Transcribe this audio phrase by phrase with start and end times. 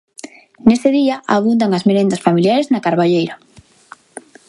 [0.67, 3.35] Nese día abundan as merendas familiares na carballeira.